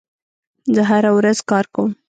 زه 0.73 0.81
هره 0.89 1.11
ورځ 1.17 1.37
کار 1.49 1.65
کوم. 1.73 1.91